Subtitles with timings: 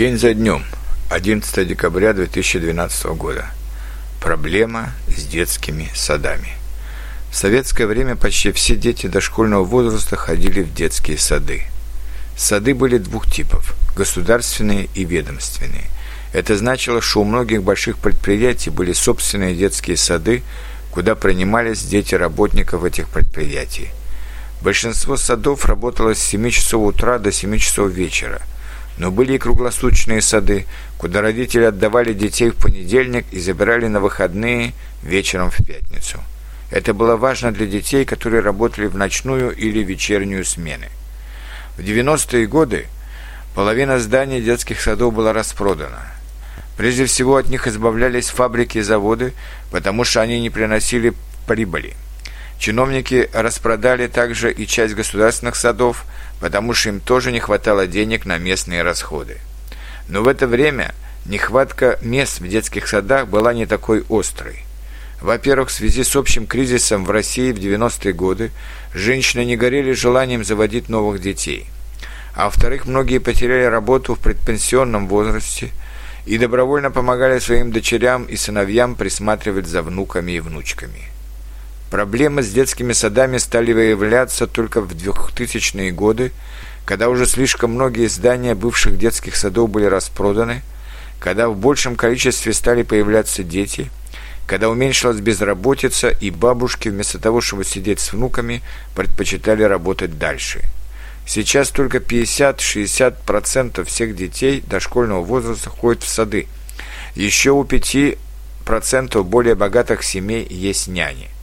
[0.00, 0.64] День за днем,
[1.10, 3.50] 11 декабря 2012 года.
[4.18, 6.54] Проблема с детскими садами.
[7.30, 11.64] В советское время почти все дети дошкольного возраста ходили в детские сады.
[12.34, 15.84] Сады были двух типов– государственные и ведомственные.
[16.32, 20.42] Это значило, что у многих больших предприятий были собственные детские сады,
[20.92, 23.90] куда принимались дети работников этих предприятий.
[24.62, 28.40] Большинство садов работало с 7 часов утра до 7 часов вечера–
[29.00, 30.66] но были и круглосуточные сады,
[30.98, 36.20] куда родители отдавали детей в понедельник и забирали на выходные вечером в пятницу.
[36.70, 40.90] Это было важно для детей, которые работали в ночную или вечернюю смены.
[41.78, 42.88] В 90-е годы
[43.54, 46.02] половина зданий детских садов была распродана.
[46.76, 49.32] Прежде всего от них избавлялись фабрики и заводы,
[49.70, 51.14] потому что они не приносили
[51.46, 51.94] прибыли.
[52.60, 56.04] Чиновники распродали также и часть государственных садов,
[56.40, 59.38] потому что им тоже не хватало денег на местные расходы.
[60.08, 64.58] Но в это время нехватка мест в детских садах была не такой острой.
[65.22, 68.50] Во-первых, в связи с общим кризисом в России в 90-е годы
[68.92, 71.66] женщины не горели желанием заводить новых детей.
[72.34, 75.70] А во-вторых, многие потеряли работу в предпенсионном возрасте
[76.26, 81.10] и добровольно помогали своим дочерям и сыновьям присматривать за внуками и внучками.
[81.90, 86.30] Проблемы с детскими садами стали выявляться только в 2000-е годы,
[86.84, 90.62] когда уже слишком многие здания бывших детских садов были распроданы,
[91.18, 93.90] когда в большем количестве стали появляться дети,
[94.46, 98.62] когда уменьшилась безработица, и бабушки вместо того, чтобы сидеть с внуками,
[98.94, 100.60] предпочитали работать дальше.
[101.26, 106.46] Сейчас только 50-60% всех детей дошкольного возраста ходят в сады.
[107.16, 111.30] Еще у 5% более богатых семей есть няни–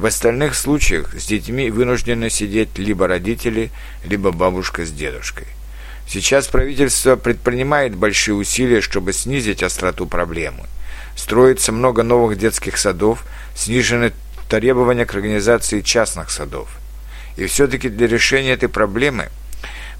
[0.00, 3.70] в остальных случаях с детьми вынуждены сидеть либо родители,
[4.02, 5.46] либо бабушка с дедушкой.
[6.08, 10.64] Сейчас правительство предпринимает большие усилия, чтобы снизить остроту проблемы.
[11.16, 14.12] Строится много новых детских садов, снижены
[14.48, 16.70] требования к организации частных садов.
[17.36, 19.28] И все-таки для решения этой проблемы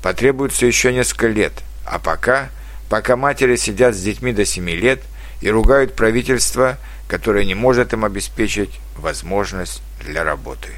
[0.02, 1.52] потребуется еще несколько лет,
[1.84, 2.48] а пока,
[2.88, 5.02] пока матери сидят с детьми до 7 лет
[5.42, 10.74] и ругают правительство, которое не может им обеспечить возможность для работы.